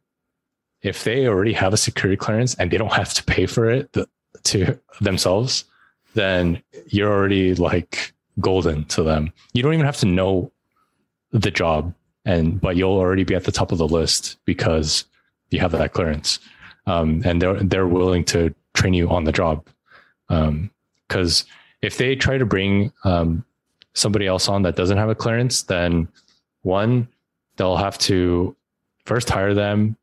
[0.83, 3.95] if they already have a security clearance and they don't have to pay for it
[4.45, 5.65] to themselves,
[6.15, 9.33] then you're already like golden to them.
[9.53, 10.53] You don't even have to know
[11.33, 15.05] the job, and but you'll already be at the top of the list because
[15.51, 16.39] you have that clearance,
[16.87, 19.67] um, and they're they're willing to train you on the job.
[20.29, 21.49] Because um,
[21.83, 23.45] if they try to bring um,
[23.97, 26.07] somebody else on that doesn't have a clearance, then
[26.63, 27.09] one
[27.57, 28.55] they'll have to
[29.07, 29.97] first hire them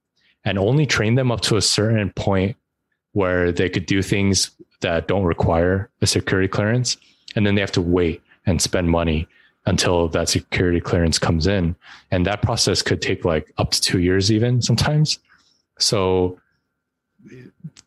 [0.43, 2.57] and only train them up to a certain point
[3.11, 4.51] where they could do things
[4.81, 6.97] that don't require a security clearance.
[7.35, 9.27] And then they have to wait and spend money
[9.65, 11.75] until that security clearance comes in.
[12.09, 15.19] And that process could take like up to two years, even sometimes.
[15.77, 16.39] So,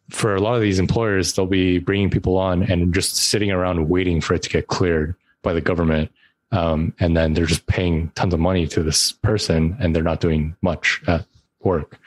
[0.09, 3.89] for a lot of these employers, they'll be bringing people on and just sitting around
[3.89, 6.11] waiting for it to get cleared by the government.
[6.53, 10.21] Um, and then they're just paying tons of money to this person and they're not
[10.21, 11.25] doing much at
[11.61, 11.99] work.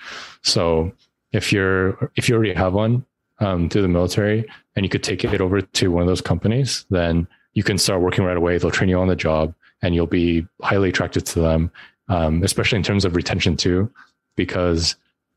[0.44, 0.92] So
[1.32, 3.06] if you're if you already have one
[3.40, 6.86] um, through the military and you could take it over to one of those companies,
[6.90, 8.58] then you can start working right away.
[8.58, 11.72] They'll train you on the job and you'll be highly attracted to them,
[12.08, 13.92] um, especially in terms of retention too,
[14.36, 14.96] because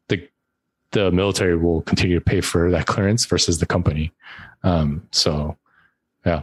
[0.09, 0.29] the
[0.93, 4.13] the military will continue to pay for that clearance versus the company.
[4.63, 5.57] Um, so,
[6.25, 6.43] yeah,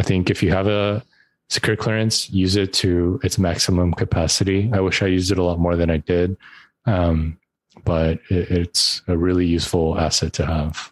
[0.00, 1.04] I think if you have a
[1.50, 4.70] secure clearance, use it to its maximum capacity.
[4.72, 6.38] I wish I used it a lot more than I did,
[6.86, 7.38] um,
[7.84, 10.90] but it, it's a really useful asset to have.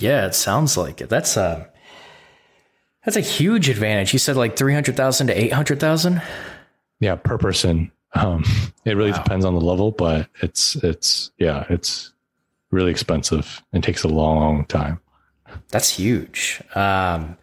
[0.00, 1.08] Yeah, it sounds like it.
[1.08, 1.68] That's a
[3.04, 4.12] that's a huge advantage.
[4.12, 6.20] You said like three hundred thousand to eight hundred thousand.
[6.98, 7.92] Yeah, per person.
[8.14, 8.44] Um,
[8.84, 9.22] it really wow.
[9.22, 12.12] depends on the level, but it's it's yeah, it's
[12.72, 14.98] really expensive and takes a long, long time.
[15.70, 16.62] That's huge.
[16.74, 17.36] Um,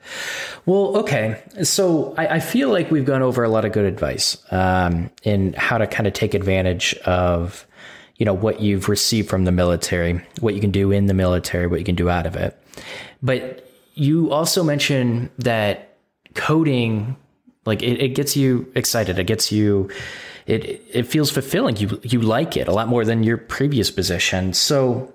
[0.65, 1.41] well, okay.
[1.63, 5.53] So I, I, feel like we've gone over a lot of good advice um, in
[5.53, 7.65] how to kind of take advantage of
[8.17, 11.67] you know what you've received from the military, what you can do in the military,
[11.67, 12.61] what you can do out of it.
[13.21, 15.97] But you also mentioned that
[16.35, 17.15] coding,
[17.65, 19.19] like it, it gets you excited.
[19.19, 19.89] It gets you.
[20.45, 21.77] It it feels fulfilling.
[21.77, 24.53] You you like it a lot more than your previous position.
[24.53, 25.13] So,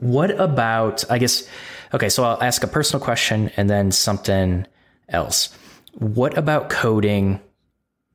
[0.00, 1.04] what about?
[1.10, 1.48] I guess.
[1.92, 4.66] Okay, so I'll ask a personal question and then something
[5.08, 5.56] else.
[5.92, 7.40] What about coding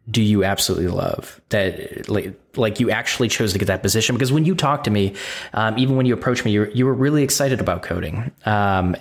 [0.10, 4.32] do you absolutely love that like, like you actually chose to get that position because
[4.32, 5.14] when you talked to me
[5.54, 8.96] um, even when you approached me you were, you were really excited about coding um,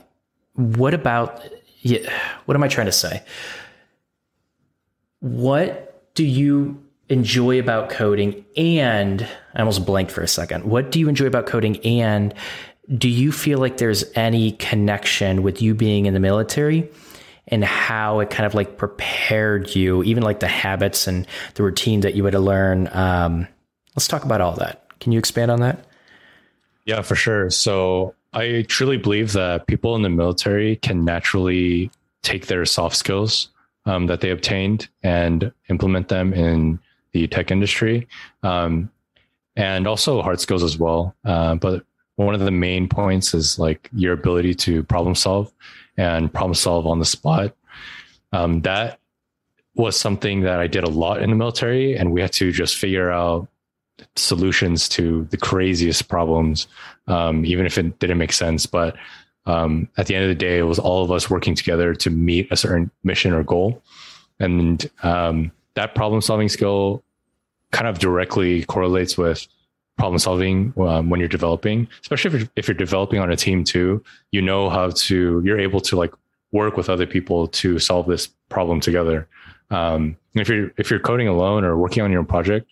[0.54, 1.42] what about
[2.44, 3.22] what am i trying to say
[5.20, 9.26] what do you enjoy about coding and
[9.58, 12.34] i almost blanked for a second what do you enjoy about coding and
[12.96, 16.88] do you feel like there's any connection with you being in the military
[17.48, 22.00] and how it kind of like prepared you, even like the habits and the routine
[22.00, 22.88] that you had to learn.
[22.92, 23.48] Um,
[23.96, 24.86] let's talk about all that.
[25.00, 25.86] Can you expand on that?
[26.84, 27.50] Yeah, for sure.
[27.50, 31.90] So I truly believe that people in the military can naturally
[32.22, 33.48] take their soft skills
[33.86, 36.78] um, that they obtained and implement them in
[37.12, 38.06] the tech industry,
[38.42, 38.90] um,
[39.58, 41.14] and also hard skills as well.
[41.24, 41.84] Uh, but
[42.16, 45.52] one of the main points is like your ability to problem solve
[45.98, 47.54] and problem solve on the spot.
[48.32, 49.00] Um, that
[49.74, 52.76] was something that I did a lot in the military, and we had to just
[52.76, 53.48] figure out
[54.14, 56.68] solutions to the craziest problems,
[57.08, 58.64] um, even if it didn't make sense.
[58.64, 58.96] But
[59.46, 62.10] um, at the end of the day, it was all of us working together to
[62.10, 63.82] meet a certain mission or goal.
[64.38, 67.02] And um, that problem solving skill
[67.72, 69.46] kind of directly correlates with
[69.96, 73.64] problem solving um, when you're developing, especially if you're, if you're developing on a team
[73.64, 74.02] too.
[74.30, 76.14] You know how to, you're able to like
[76.52, 79.28] work with other people to solve this problem together.
[79.70, 82.68] Um, if you're if you're coding alone or working on your own project,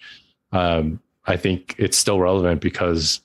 [0.52, 3.20] um, I think it's still relevant because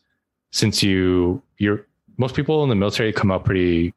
[0.52, 1.86] since you you're
[2.18, 3.94] most people in the military come out pretty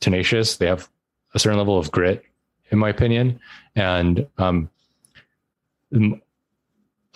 [0.00, 0.56] tenacious.
[0.56, 0.88] They have
[1.34, 2.24] a certain level of grit,
[2.70, 3.40] in my opinion,
[3.74, 4.70] and um,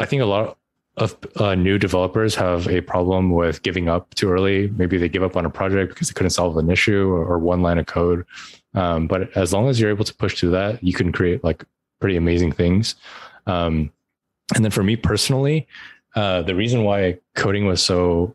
[0.00, 0.56] I think a lot
[0.96, 4.68] of uh, new developers have a problem with giving up too early.
[4.76, 7.38] Maybe they give up on a project because they couldn't solve an issue or, or
[7.38, 8.24] one line of code.
[8.74, 11.64] Um, but as long as you're able to push through that, you can create like
[12.00, 12.96] pretty amazing things.
[13.46, 13.92] Um,
[14.54, 15.68] and then for me personally,
[16.16, 18.34] uh, the reason why coding was so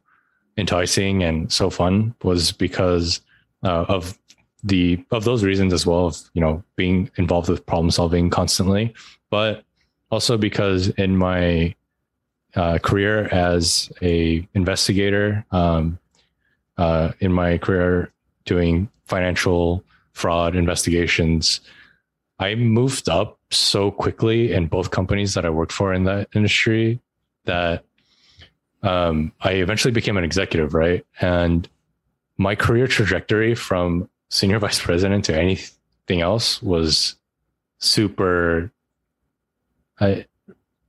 [0.57, 3.21] enticing and so fun was because
[3.63, 4.17] uh, of
[4.63, 8.93] the of those reasons as well of you know being involved with problem solving constantly
[9.29, 9.63] but
[10.11, 11.75] also because in my
[12.55, 15.99] uh, career as a investigator um,
[16.77, 18.11] uh, in my career
[18.45, 21.61] doing financial fraud investigations
[22.39, 26.99] i moved up so quickly in both companies that i worked for in that industry
[27.45, 27.83] that
[28.85, 31.05] um, I eventually became an executive, right?
[31.19, 31.67] And
[32.37, 37.15] my career trajectory from senior vice president to anything else was
[37.79, 38.71] super.
[39.99, 40.25] I,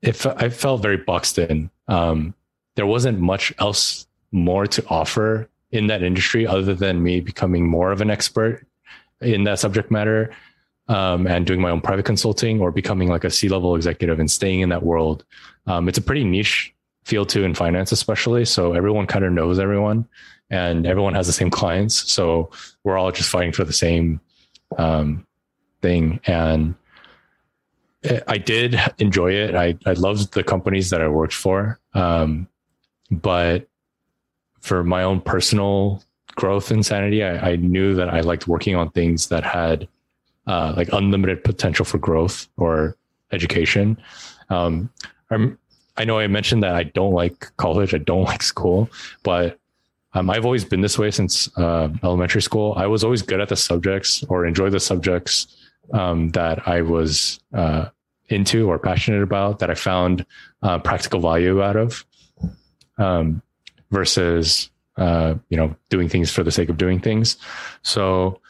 [0.02, 1.70] if I felt very boxed in.
[1.88, 2.34] Um,
[2.74, 7.90] there wasn't much else more to offer in that industry other than me becoming more
[7.90, 8.66] of an expert
[9.20, 10.30] in that subject matter
[10.88, 14.30] um, and doing my own private consulting or becoming like a C level executive and
[14.30, 15.24] staying in that world.
[15.66, 16.72] Um, it's a pretty niche
[17.04, 18.44] field too in finance, especially.
[18.44, 20.06] So everyone kind of knows everyone
[20.50, 22.12] and everyone has the same clients.
[22.12, 22.50] So
[22.84, 24.20] we're all just fighting for the same
[24.78, 25.26] um,
[25.82, 26.20] thing.
[26.26, 26.74] And
[28.28, 29.54] I did enjoy it.
[29.54, 31.78] I, I loved the companies that I worked for.
[31.94, 32.48] Um,
[33.10, 33.68] but
[34.60, 36.02] for my own personal
[36.34, 39.88] growth and sanity, I, I knew that I liked working on things that had
[40.46, 42.96] uh, like unlimited potential for growth or
[43.32, 43.96] education.
[44.50, 44.90] Um,
[45.30, 45.58] I'm,
[45.96, 48.90] I know I mentioned that I don't like college, I don't like school,
[49.22, 49.58] but
[50.14, 52.74] um, I've always been this way since uh, elementary school.
[52.76, 57.40] I was always good at the subjects or enjoy the subjects um, that I was
[57.52, 57.86] uh,
[58.28, 60.26] into or passionate about that I found
[60.62, 62.04] uh, practical value out of,
[62.98, 63.42] um,
[63.90, 67.36] versus uh, you know doing things for the sake of doing things.
[67.82, 68.40] So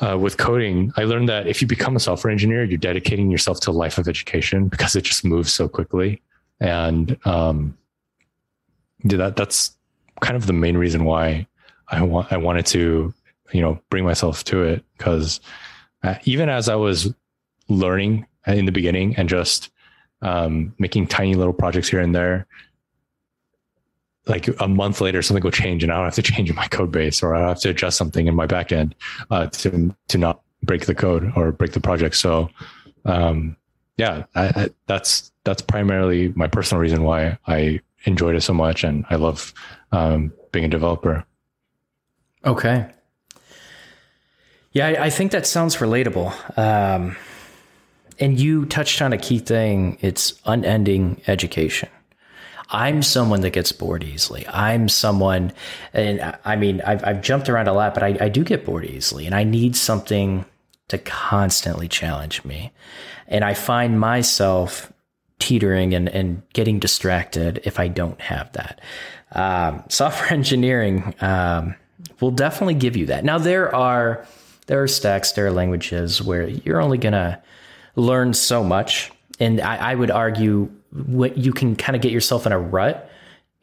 [0.00, 3.60] uh, with coding, I learned that if you become a software engineer, you're dedicating yourself
[3.60, 6.22] to a life of education because it just moves so quickly.
[6.60, 7.76] And um,
[9.04, 9.76] that that's
[10.20, 11.46] kind of the main reason why
[11.88, 13.12] I want I wanted to
[13.52, 15.40] you know bring myself to it because
[16.02, 17.12] uh, even as I was
[17.68, 19.70] learning in the beginning and just
[20.22, 22.46] um, making tiny little projects here and there,
[24.26, 26.92] like a month later something will change and I don't have to change my code
[26.92, 28.92] base or I have to adjust something in my backend
[29.30, 32.16] uh, to to not break the code or break the project.
[32.16, 32.48] So
[33.04, 33.56] um,
[33.96, 38.84] yeah, I, I, that's that's primarily my personal reason why I enjoyed it so much
[38.84, 39.52] and I love
[39.90, 41.24] um, being a developer.
[42.44, 42.86] Okay.
[44.72, 46.58] Yeah, I, I think that sounds relatable.
[46.58, 47.16] Um,
[48.18, 49.98] and you touched on a key thing.
[50.00, 51.88] It's unending education.
[52.70, 54.46] I'm someone that gets bored easily.
[54.48, 55.52] I'm someone,
[55.92, 58.86] and I mean, I've, I've jumped around a lot, but I, I do get bored
[58.86, 60.46] easily, and I need something
[60.88, 62.72] to constantly challenge me.
[63.28, 64.90] And I find myself
[65.38, 68.80] teetering and, and getting distracted if I don't have that.
[69.32, 71.74] Um, software engineering um,
[72.20, 73.24] will definitely give you that.
[73.24, 74.26] Now there are
[74.66, 77.42] there are stacks, there are languages where you're only gonna
[77.96, 82.46] learn so much, and I, I would argue what you can kind of get yourself
[82.46, 83.10] in a rut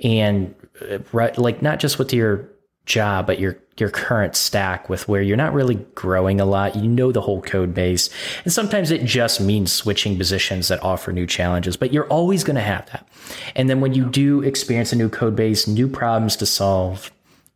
[0.04, 0.56] and
[0.90, 2.50] uh, rut like not just with your
[2.86, 6.76] job but your your current stack with where you're not really growing a lot.
[6.76, 8.10] You know the whole code base.
[8.44, 12.56] And sometimes it just means switching positions that offer new challenges but you're always going
[12.56, 13.08] to have that.
[13.56, 17.12] And then when you do experience a new code base new problems to solve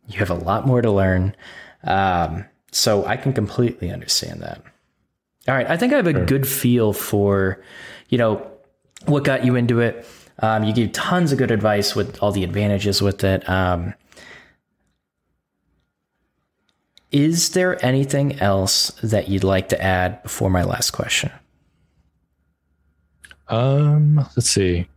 [0.06, 1.34] you have a lot more to learn.
[1.82, 4.62] Um, so I can completely understand that.
[5.46, 6.26] All right, I think I have a sure.
[6.26, 7.62] good feel for,
[8.08, 8.50] you know,
[9.04, 10.06] what got you into it.
[10.38, 13.48] Um, you gave tons of good advice with all the advantages with it.
[13.48, 13.94] Um,
[17.12, 21.30] is there anything else that you'd like to add before my last question?
[23.48, 24.88] Um, let's see.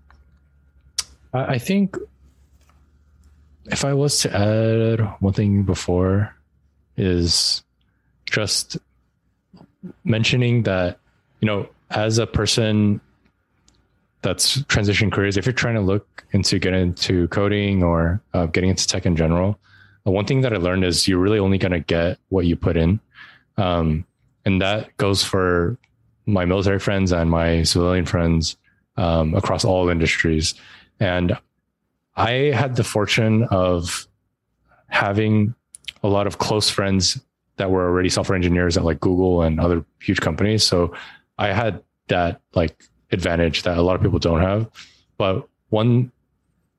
[1.34, 1.98] I, I think
[3.66, 6.34] if I was to add one thing before
[6.96, 7.64] is
[8.26, 8.78] just
[10.04, 11.00] mentioning that,
[11.42, 13.00] you know, as a person
[14.22, 18.70] that's transition careers, if you're trying to look into getting into coding or uh, getting
[18.70, 19.60] into tech in general,
[20.04, 22.78] one thing that I learned is you're really only going to get what you put
[22.78, 23.00] in.
[23.58, 24.06] Um,
[24.46, 25.78] and that goes for
[26.26, 28.58] my military friends and my civilian friends
[28.96, 30.54] um, across all industries.
[31.00, 31.38] And
[32.16, 34.08] I had the fortune of
[34.88, 35.54] having
[36.04, 37.20] a lot of close friends
[37.58, 40.64] that were already software engineers at like Google and other huge companies.
[40.64, 40.96] So
[41.38, 44.70] I had that like advantage that a lot of people don't have.
[45.18, 46.12] But one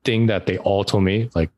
[0.03, 1.49] thing that they all told me, like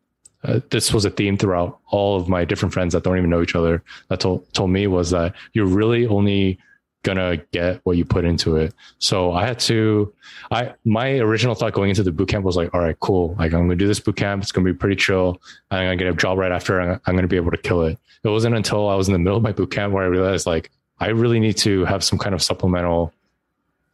[0.44, 3.42] uh, this was a theme throughout all of my different friends that don't even know
[3.42, 6.58] each other, that told told me was that you're really only
[7.04, 8.74] gonna get what you put into it.
[9.00, 10.14] So I had to,
[10.52, 13.36] I my original thought going into the boot camp was like, all right, cool.
[13.40, 14.44] Like I'm gonna do this boot camp.
[14.44, 15.42] It's gonna be pretty chill.
[15.72, 16.80] I'm gonna get a job right after.
[16.80, 17.98] I'm, I'm gonna be able to kill it.
[18.24, 20.46] It wasn't until I was in the middle of my boot camp where I realized
[20.46, 23.14] like I really need to have some kind of supplemental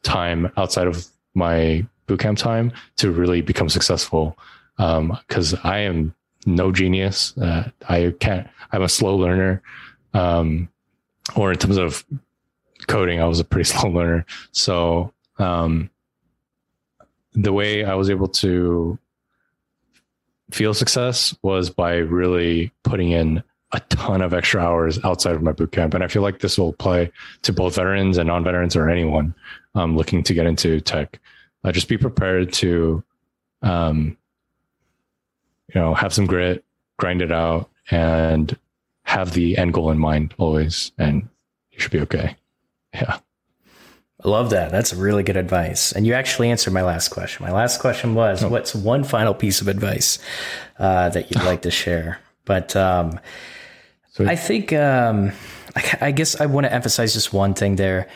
[0.04, 4.38] time outside of my boot camp time to really become successful.
[4.78, 6.14] Because um, I am
[6.46, 7.38] no genius.
[7.38, 8.48] Uh, I can't.
[8.72, 9.62] I'm a slow learner.
[10.14, 10.70] Um,
[11.36, 12.06] or in terms of
[12.88, 14.26] coding, I was a pretty slow learner.
[14.52, 15.90] So um,
[17.34, 18.98] the way I was able to
[20.52, 25.52] feel success was by really putting in a ton of extra hours outside of my
[25.52, 25.94] bootcamp.
[25.94, 27.12] And I feel like this will apply
[27.42, 29.36] to both veterans and non-veterans or anyone
[29.76, 31.20] um, looking to get into tech.
[31.64, 33.04] Uh, just be prepared to,
[33.62, 34.18] um,
[35.74, 36.64] you know, have some grit,
[36.98, 38.58] grind it out, and
[39.04, 41.28] have the end goal in mind always, and
[41.72, 42.36] you should be okay.
[43.02, 43.20] Yeah.
[44.24, 44.72] I love that.
[44.72, 45.92] That's really good advice.
[45.92, 47.46] And you actually answered my last question.
[47.46, 48.50] My last question was, oh.
[48.50, 50.18] what's one final piece of advice
[50.80, 52.20] uh, that you'd like to share?
[52.44, 53.20] But um,
[54.20, 55.32] I think, um,
[55.76, 58.08] I, I, guess I want to emphasize just one thing there.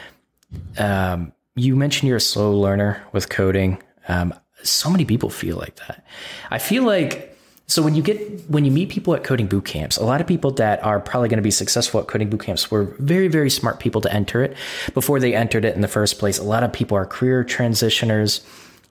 [0.78, 3.82] Um, you mentioned you're a slow learner with coding.
[4.08, 6.06] Um, so many people feel like that.
[6.50, 7.31] I feel like
[7.72, 8.20] so when you get
[8.50, 11.30] when you meet people at coding boot camps, a lot of people that are probably
[11.30, 14.44] going to be successful at coding boot camps were very very smart people to enter
[14.44, 14.58] it
[14.94, 16.38] before they entered it in the first place.
[16.38, 18.42] A lot of people are career transitioners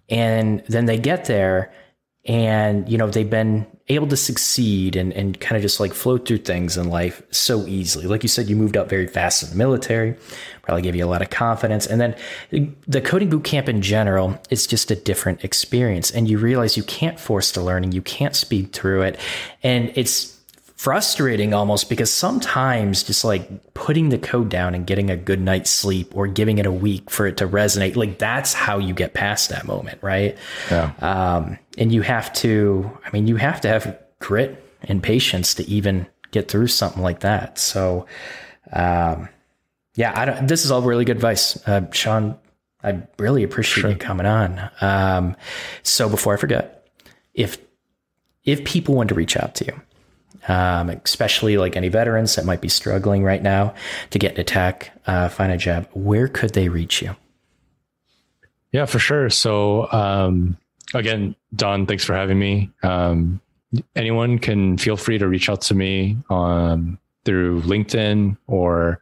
[0.09, 1.71] and then they get there
[2.27, 6.27] and you know they've been able to succeed and, and kind of just like float
[6.27, 8.07] through things in life so easily.
[8.07, 10.17] Like you said you moved up very fast in the military
[10.71, 11.85] probably gave you a lot of confidence.
[11.85, 12.15] And then
[12.87, 16.13] the coding boot camp in general is just a different experience.
[16.13, 19.19] And you realize you can't force the learning you can't speed through it.
[19.65, 20.40] And it's
[20.81, 25.69] frustrating almost because sometimes just like putting the code down and getting a good night's
[25.69, 29.13] sleep or giving it a week for it to resonate like that's how you get
[29.13, 30.39] past that moment right?
[30.71, 30.95] Yeah.
[31.01, 35.69] Um, and you have to i mean you have to have grit and patience to
[35.69, 37.59] even get through something like that.
[37.59, 38.07] So
[38.73, 39.29] um,
[39.97, 41.63] yeah i don't this is all really good advice.
[41.69, 42.39] Uh, sean
[42.83, 43.91] i really appreciate sure.
[43.91, 44.71] you coming on.
[44.81, 45.37] Um,
[45.83, 46.89] so before i forget
[47.35, 47.59] if
[48.45, 49.83] if people want to reach out to you
[50.49, 53.75] um, especially like any veterans that might be struggling right now
[54.11, 57.15] to get into tech, uh, find a job, where could they reach you?
[58.73, 59.31] Yeah, for sure.
[59.31, 60.57] So, um,
[60.95, 62.71] again, Don, thanks for having me.
[62.83, 63.41] Um,
[63.97, 69.01] anyone can feel free to reach out to me on through LinkedIn, or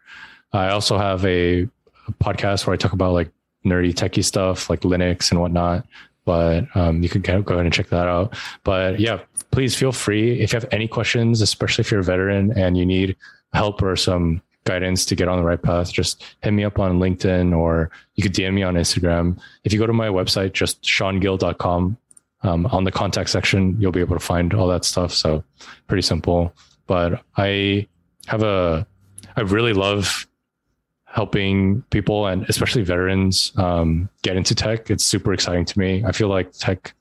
[0.52, 3.30] I also have a, a podcast where I talk about like
[3.64, 5.86] nerdy techie stuff like Linux and whatnot
[6.28, 8.36] but um, you can go ahead and check that out.
[8.62, 9.20] But yeah,
[9.50, 12.84] please feel free if you have any questions, especially if you're a veteran and you
[12.84, 13.16] need
[13.54, 16.98] help or some guidance to get on the right path, just hit me up on
[16.98, 19.38] LinkedIn or you could DM me on Instagram.
[19.64, 21.96] If you go to my website, just seangill.com,
[22.42, 25.14] um, on the contact section, you'll be able to find all that stuff.
[25.14, 25.42] So
[25.86, 26.52] pretty simple.
[26.86, 27.88] But I
[28.26, 28.86] have a,
[29.34, 30.28] I really love
[31.10, 34.90] helping people and especially veterans um, get into tech.
[34.90, 36.04] It's super exciting to me.
[36.04, 36.94] I feel like tech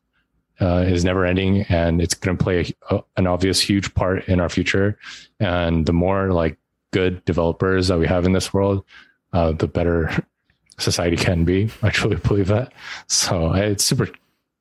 [0.61, 4.39] uh, is never ending and it's going to play a, an obvious huge part in
[4.39, 4.97] our future.
[5.39, 6.57] And the more like
[6.91, 8.85] good developers that we have in this world,
[9.33, 10.09] uh, the better
[10.79, 11.69] society can be.
[11.83, 12.73] I truly believe that.
[13.07, 14.07] So it's super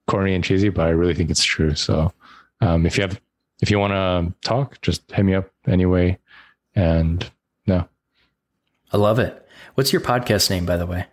[0.08, 1.74] corny and cheesy, but I really think it's true.
[1.76, 2.12] So
[2.60, 3.20] um, if you have,
[3.62, 6.18] if you want to talk, just hit me up anyway.
[6.74, 7.30] And
[8.92, 9.46] I love it.
[9.74, 11.06] What's your podcast name, by the way?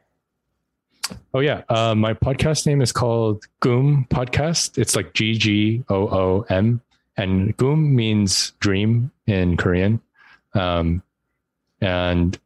[1.34, 4.78] Oh yeah, uh, my podcast name is called Goom Podcast.
[4.78, 6.82] It's like G G O O M,
[7.18, 10.02] and Goom means dream in Korean.
[10.54, 11.02] Um,
[11.82, 12.40] and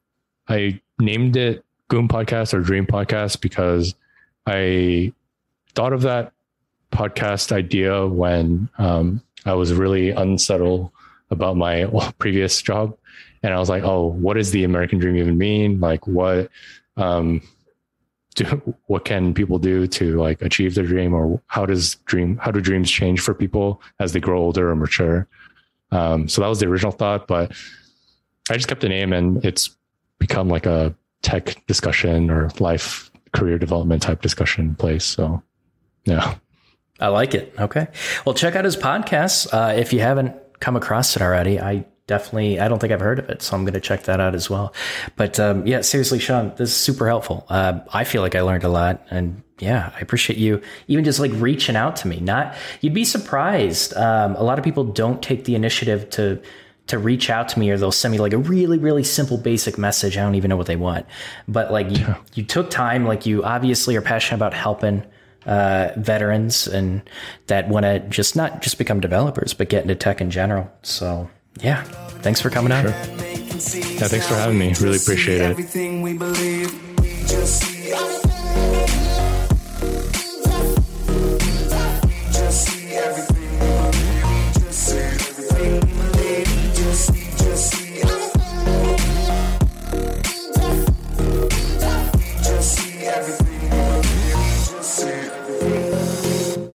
[0.47, 3.95] I named it Goom Podcast or Dream Podcast because
[4.45, 5.13] I
[5.75, 6.31] thought of that
[6.91, 10.89] podcast idea when um, I was really unsettled
[11.29, 11.85] about my
[12.17, 12.97] previous job,
[13.43, 15.79] and I was like, "Oh, what does the American dream even mean?
[15.79, 16.49] Like, what?"
[16.95, 17.41] Um,
[18.35, 21.13] do, what can people do to like achieve their dream?
[21.13, 24.75] Or how does dream how do dreams change for people as they grow older or
[24.75, 25.27] mature?
[25.91, 27.53] Um, so that was the original thought but
[28.49, 29.77] i just kept the name and it's
[30.19, 35.03] become like a tech discussion or life career development type discussion place.
[35.03, 35.41] So
[36.05, 36.35] yeah.
[36.99, 37.53] I like it.
[37.59, 37.87] Okay.
[38.25, 42.59] Well check out his podcast uh, if you haven't come across it already i definitely
[42.59, 44.49] i don't think i've heard of it so i'm going to check that out as
[44.49, 44.73] well.
[45.15, 47.45] But um, yeah seriously sean this is super helpful.
[47.49, 51.19] Uh, i feel like i learned a lot and yeah i appreciate you even just
[51.19, 52.19] like reaching out to me.
[52.19, 56.41] Not you'd be surprised um, a lot of people don't take the initiative to
[56.87, 59.77] to reach out to me or they'll send me like a really really simple basic
[59.77, 60.17] message.
[60.17, 61.05] I don't even know what they want.
[61.47, 62.17] But like you, yeah.
[62.33, 65.03] you took time like you obviously are passionate about helping
[65.45, 67.01] uh, veterans and
[67.47, 70.71] that want to just not just become developers but get into tech in general.
[70.81, 71.29] So
[71.61, 71.83] yeah.
[72.21, 72.83] Thanks for coming out.
[72.83, 72.91] Sure.
[72.91, 74.73] Yeah, thanks for having me.
[74.79, 75.57] Really appreciate it.